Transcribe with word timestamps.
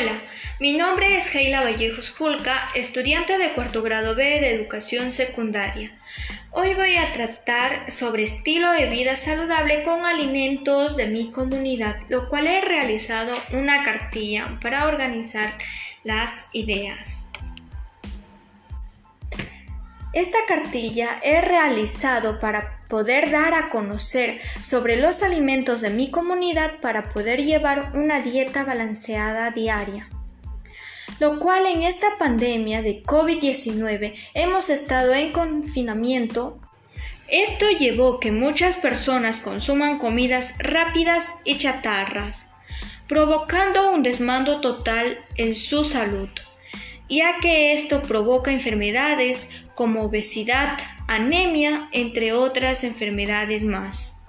Hola, 0.00 0.22
mi 0.60 0.78
nombre 0.78 1.18
es 1.18 1.34
Heila 1.34 1.60
Vallejos 1.60 2.10
Fulca, 2.10 2.70
estudiante 2.74 3.36
de 3.36 3.52
cuarto 3.52 3.82
grado 3.82 4.14
B 4.14 4.24
de 4.24 4.54
educación 4.54 5.12
secundaria. 5.12 5.92
Hoy 6.52 6.72
voy 6.72 6.96
a 6.96 7.12
tratar 7.12 7.92
sobre 7.92 8.22
estilo 8.22 8.72
de 8.72 8.86
vida 8.86 9.16
saludable 9.16 9.82
con 9.82 10.06
alimentos 10.06 10.96
de 10.96 11.06
mi 11.06 11.30
comunidad, 11.32 11.96
lo 12.08 12.30
cual 12.30 12.46
he 12.46 12.62
realizado 12.62 13.36
una 13.52 13.84
cartilla 13.84 14.58
para 14.62 14.86
organizar 14.86 15.52
las 16.02 16.48
ideas. 16.54 17.29
Esta 20.12 20.38
cartilla 20.48 21.20
he 21.22 21.40
realizado 21.40 22.40
para 22.40 22.80
poder 22.88 23.30
dar 23.30 23.54
a 23.54 23.68
conocer 23.68 24.40
sobre 24.60 24.96
los 24.96 25.22
alimentos 25.22 25.82
de 25.82 25.90
mi 25.90 26.10
comunidad 26.10 26.80
para 26.80 27.10
poder 27.10 27.44
llevar 27.44 27.92
una 27.94 28.20
dieta 28.20 28.64
balanceada 28.64 29.52
diaria. 29.52 30.08
Lo 31.20 31.38
cual 31.38 31.66
en 31.66 31.84
esta 31.84 32.08
pandemia 32.18 32.82
de 32.82 33.04
COVID-19 33.04 34.14
hemos 34.34 34.68
estado 34.68 35.14
en 35.14 35.32
confinamiento. 35.32 36.58
Esto 37.28 37.70
llevó 37.70 38.18
que 38.18 38.32
muchas 38.32 38.76
personas 38.76 39.38
consuman 39.38 39.98
comidas 39.98 40.54
rápidas 40.58 41.34
y 41.44 41.58
chatarras, 41.58 42.52
provocando 43.06 43.92
un 43.92 44.02
desmando 44.02 44.60
total 44.60 45.24
en 45.36 45.54
su 45.54 45.84
salud 45.84 46.30
ya 47.10 47.36
que 47.42 47.72
esto 47.72 48.00
provoca 48.02 48.52
enfermedades 48.52 49.50
como 49.74 50.02
obesidad, 50.04 50.78
anemia, 51.08 51.88
entre 51.92 52.32
otras 52.32 52.84
enfermedades 52.84 53.64
más. 53.64 54.22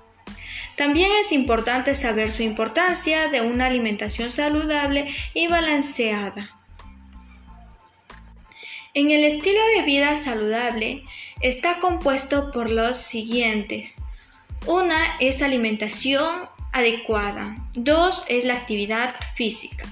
También 0.76 1.12
es 1.20 1.32
importante 1.32 1.94
saber 1.94 2.30
su 2.32 2.42
importancia 2.42 3.28
de 3.28 3.42
una 3.42 3.68
alimentación 3.68 4.32
saludable 4.32 5.08
y 5.34 5.48
balanceada. 5.48 6.50
En 8.94 9.12
el 9.12 9.24
estilo 9.24 9.60
de 9.76 9.84
vida 9.84 10.18
saludable 10.18 11.04
está 11.40 11.80
compuesto 11.80 12.52
por 12.52 12.70
los 12.70 12.98
siguientes. 12.98 14.02
Una 14.66 15.18
es 15.20 15.42
alimentación 15.42 16.50
adecuada. 16.74 17.56
Dos 17.74 18.26
es 18.28 18.44
la 18.44 18.56
actividad 18.56 19.14
física. 19.36 19.86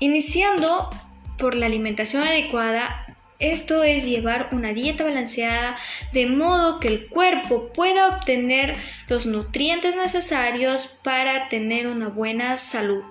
Iniciando 0.00 0.90
por 1.38 1.54
la 1.54 1.66
alimentación 1.66 2.22
adecuada, 2.22 3.06
esto 3.38 3.84
es 3.84 4.04
llevar 4.04 4.48
una 4.50 4.72
dieta 4.72 5.04
balanceada 5.04 5.78
de 6.12 6.26
modo 6.26 6.80
que 6.80 6.88
el 6.88 7.08
cuerpo 7.08 7.72
pueda 7.72 8.08
obtener 8.08 8.76
los 9.06 9.26
nutrientes 9.26 9.94
necesarios 9.94 10.88
para 10.88 11.48
tener 11.48 11.86
una 11.86 12.08
buena 12.08 12.58
salud. 12.58 13.04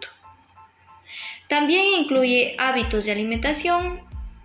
También 1.47 1.85
incluye 2.01 2.55
hábitos 2.59 3.05
de 3.05 3.13
alimentación 3.13 4.01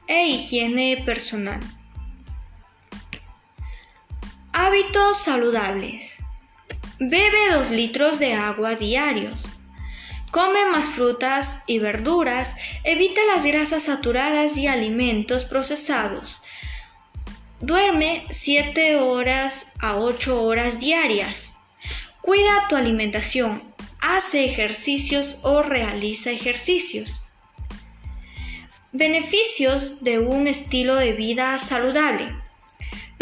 e 0.06 0.27
higiene 0.27 1.03
personal. 1.05 1.58
Hábitos 4.53 5.19
saludables. 5.19 6.19
Bebe 7.00 7.50
2 7.50 7.70
litros 7.72 8.20
de 8.20 8.34
agua 8.34 8.77
diarios. 8.77 9.48
Come 10.33 10.64
más 10.64 10.88
frutas 10.88 11.62
y 11.66 11.78
verduras, 11.78 12.56
evita 12.84 13.20
las 13.27 13.44
grasas 13.44 13.83
saturadas 13.83 14.56
y 14.56 14.66
alimentos 14.66 15.44
procesados. 15.44 16.42
Duerme 17.61 18.25
7 18.30 18.97
horas 18.97 19.75
a 19.78 19.98
8 19.98 20.42
horas 20.42 20.80
diarias. 20.80 21.56
Cuida 22.22 22.66
tu 22.70 22.77
alimentación, 22.77 23.62
hace 24.00 24.47
ejercicios 24.47 25.38
o 25.42 25.60
realiza 25.60 26.30
ejercicios. 26.30 27.22
Beneficios 28.91 30.03
de 30.03 30.19
un 30.19 30.48
estilo 30.48 30.94
de 30.94 31.12
vida 31.12 31.59
saludable. 31.59 32.34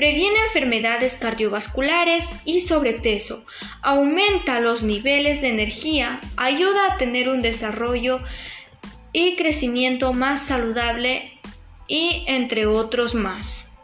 Previene 0.00 0.38
enfermedades 0.46 1.16
cardiovasculares 1.16 2.36
y 2.46 2.62
sobrepeso, 2.62 3.44
aumenta 3.82 4.58
los 4.58 4.82
niveles 4.82 5.42
de 5.42 5.48
energía, 5.48 6.22
ayuda 6.38 6.86
a 6.86 6.96
tener 6.96 7.28
un 7.28 7.42
desarrollo 7.42 8.18
y 9.12 9.36
crecimiento 9.36 10.14
más 10.14 10.46
saludable 10.46 11.38
y 11.86 12.24
entre 12.28 12.64
otros 12.64 13.14
más. 13.14 13.78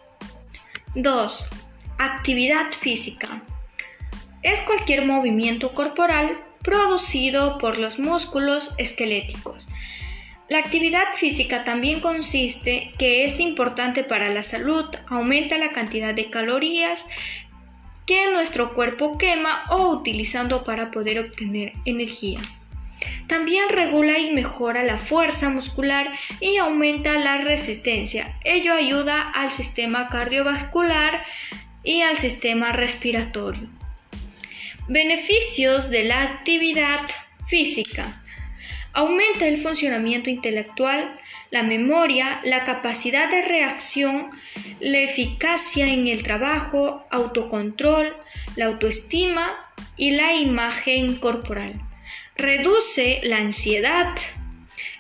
2. 0.94 1.50
Actividad 1.99 2.72
física. 2.72 3.43
Es 4.43 4.62
cualquier 4.62 5.04
movimiento 5.04 5.75
corporal 5.75 6.41
producido 6.62 7.59
por 7.59 7.77
los 7.78 7.98
músculos 7.98 8.72
esqueléticos 8.78 9.69
la 10.49 10.59
actividad 10.59 11.12
física 11.15 11.65
también 11.65 12.01
consiste 12.01 12.93
que 12.99 13.25
es 13.25 13.41
importante 13.41 14.05
para 14.05 14.29
la 14.29 14.45
salud, 14.45 14.84
aumenta 15.09 15.59
la 15.59 15.73
cantidad 15.73 16.15
de 16.15 16.31
calorías 16.31 17.05
que 18.07 18.31
nuestro 18.31 18.73
cuerpo 18.75 19.19
quema 19.19 19.65
o 19.71 19.89
utilizando 19.89 20.62
para 20.62 20.93
poder 20.93 21.19
obtener 21.19 21.73
energía. 21.84 22.39
También 23.27 23.69
regula 23.69 24.21
y 24.21 24.31
mejora 24.31 24.84
la 24.84 24.99
fuerza 24.99 25.51
muscular 25.51 26.12
y 26.41 26.59
aumenta 26.59 27.19
la 27.19 27.39
resistencia. 27.39 28.39
Ello 28.45 28.73
ayuda 28.73 29.21
al 29.21 29.51
sistema 29.51 30.07
cardiovascular 30.09 31.25
y 31.83 32.03
al 32.03 32.17
sistema 32.17 32.71
respiratorio. 32.71 33.69
Beneficios 34.87 35.91
de 35.91 36.05
la 36.05 36.23
actividad 36.23 37.01
física. 37.49 38.23
Aumenta 38.97 39.47
el 39.47 39.59
funcionamiento 39.59 40.31
intelectual, 40.31 41.19
la 41.51 41.62
memoria, 41.62 42.41
la 42.45 42.65
capacidad 42.65 43.31
de 43.31 43.43
reacción, 43.43 44.31
la 44.81 45.01
eficacia 45.01 45.87
en 45.87 46.07
el 46.07 46.23
trabajo, 46.23 47.05
autocontrol, 47.11 48.17
la 48.57 48.65
autoestima 48.65 49.55
y 49.99 50.12
la 50.12 50.33
imagen 50.33 51.17
corporal. 51.17 51.75
Reduce 52.39 53.21
la 53.23 53.37
ansiedad, 53.37 54.15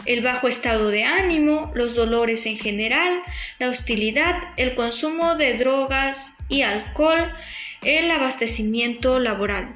el 0.04 0.20
bajo 0.20 0.46
estado 0.46 0.90
de 0.90 1.04
ánimo, 1.04 1.72
los 1.74 1.94
dolores 1.94 2.44
en 2.44 2.58
general, 2.58 3.22
la 3.58 3.70
hostilidad, 3.70 4.42
el 4.58 4.74
consumo 4.74 5.36
de 5.36 5.54
drogas 5.54 6.34
y 6.50 6.60
alcohol, 6.60 7.32
el 7.80 8.10
abastecimiento 8.10 9.18
laboral 9.20 9.74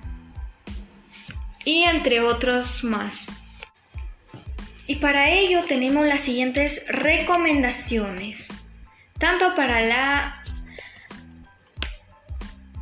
y 1.64 1.84
entre 1.84 2.20
otros 2.20 2.84
más. 2.84 3.39
Y 4.90 4.96
para 4.96 5.30
ello 5.30 5.62
tenemos 5.68 6.04
las 6.04 6.22
siguientes 6.22 6.84
recomendaciones, 6.88 8.48
tanto 9.20 9.54
para 9.54 9.82
la 9.82 10.42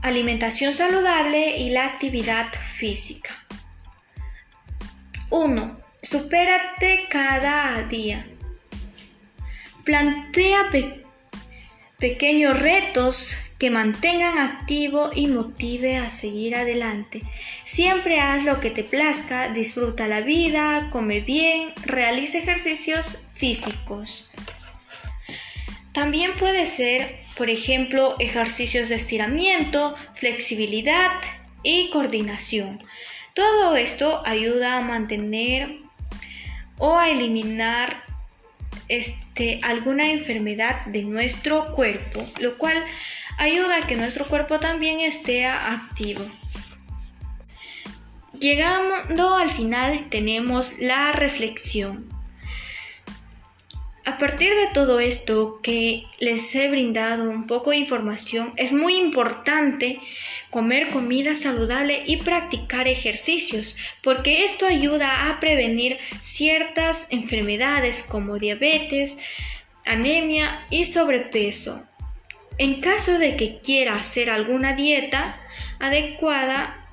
alimentación 0.01 0.73
saludable 0.73 1.59
y 1.59 1.69
la 1.69 1.85
actividad 1.85 2.51
física. 2.79 3.45
1. 5.29 5.79
Supérate 6.01 7.09
cada 7.11 7.83
día. 7.83 8.27
Plantea 9.85 10.71
pequeños 11.99 12.59
retos 12.59 13.37
que 13.59 13.71
mantengan 13.71 14.39
activo 14.39 15.11
y 15.15 15.27
motive 15.27 15.97
a 15.97 16.11
seguir 16.11 16.57
adelante. 16.57 17.23
Siempre 17.65 18.21
haz 18.21 18.45
lo 18.45 18.61
que 18.61 18.71
te 18.71 18.85
plazca, 18.85 19.49
disfruta 19.49 20.07
la 20.07 20.21
vida, 20.21 20.89
come 20.93 21.21
bien, 21.21 21.73
realiza 21.85 22.39
ejercicios 22.39 23.19
físicos. 23.35 24.33
También 25.93 26.33
puede 26.39 26.67
ser, 26.67 27.21
por 27.37 27.51
ejemplo, 27.51 28.15
ejercicios 28.21 28.89
de 28.89 28.95
estiramiento, 28.95 29.97
flexibilidad 30.15 31.11
y 31.65 31.91
coordinación. 31.91 32.79
Todo 33.35 33.77
esto 33.77 34.23
ayuda 34.25 34.79
a 34.79 34.81
mantener 34.83 35.79
o 36.79 36.97
a 36.97 37.11
eliminar 37.11 38.05
este, 38.89 39.61
alguna 39.63 40.13
enfermedad 40.13 40.87
de 40.87 41.03
nuestro 41.03 41.75
cuerpo, 41.75 42.25
lo 42.41 42.57
cual 42.59 42.85
ayuda 43.39 43.79
a 43.79 43.87
que 43.87 43.97
nuestro 43.97 44.27
cuerpo 44.27 44.59
también 44.59 45.01
esté 45.01 45.47
activo. 45.47 46.25
Llegando 48.39 49.35
al 49.37 49.51
final 49.51 50.09
tenemos 50.11 50.79
la 50.79 51.13
reflexión. 51.13 52.09
A 54.05 54.17
partir 54.17 54.55
de 54.55 54.69
todo 54.73 55.01
esto 55.01 55.61
que 55.63 56.05
les 56.19 56.55
he 56.55 56.69
brindado 56.69 57.29
un 57.29 57.47
poco 57.47 57.71
de 57.71 57.77
información, 57.77 58.53
es 58.57 58.73
muy 58.73 58.97
importante 58.97 60.01
comer 60.51 60.89
comida 60.89 61.35
saludable 61.35 62.05
y 62.07 62.17
practicar 62.17 62.89
ejercicios, 62.89 63.77
porque 64.03 64.45
esto 64.45 64.67
ayuda 64.67 65.29
a 65.29 65.41
prevenir 65.41 65.99
ciertas 66.21 67.13
enfermedades 67.13 68.03
como 68.03 68.39
diabetes, 68.39 69.19
anemia 69.85 70.65
y 70.71 70.85
sobrepeso. 70.85 71.88
En 72.59 72.81
caso 72.81 73.19
de 73.19 73.37
que 73.37 73.59
quiera 73.59 73.95
hacer 73.95 74.31
alguna 74.31 74.75
dieta 74.75 75.41
adecuada, 75.79 76.85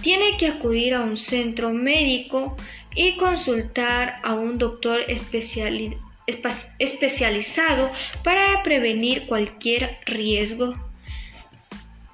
tiene 0.00 0.36
que 0.38 0.46
acudir 0.46 0.94
a 0.94 1.02
un 1.02 1.16
centro 1.16 1.70
médico 1.70 2.56
y 2.94 3.16
consultar 3.16 4.20
a 4.22 4.34
un 4.34 4.58
doctor 4.58 5.00
especializado 5.08 7.90
para 8.22 8.62
prevenir 8.62 9.26
cualquier 9.26 9.98
riesgo 10.06 10.76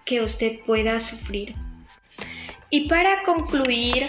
que 0.05 0.23
usted 0.23 0.61
pueda 0.61 0.99
sufrir. 1.00 1.55
Y 2.70 2.88
para 2.88 3.23
concluir, 3.23 4.06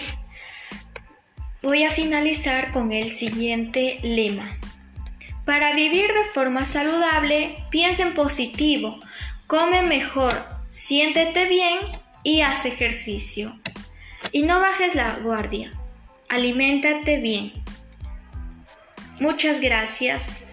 voy 1.62 1.84
a 1.84 1.90
finalizar 1.90 2.72
con 2.72 2.92
el 2.92 3.10
siguiente 3.10 3.98
lema. 4.02 4.58
Para 5.48 5.72
vivir 5.72 6.12
de 6.12 6.24
forma 6.34 6.66
saludable, 6.66 7.64
piensa 7.70 8.02
en 8.02 8.12
positivo, 8.12 8.98
come 9.46 9.82
mejor, 9.82 10.44
siéntete 10.68 11.48
bien 11.48 11.78
y 12.22 12.42
haz 12.42 12.66
ejercicio. 12.66 13.58
Y 14.30 14.42
no 14.42 14.60
bajes 14.60 14.94
la 14.94 15.16
guardia. 15.22 15.72
Aliméntate 16.28 17.16
bien. 17.16 17.54
Muchas 19.20 19.62
gracias. 19.62 20.47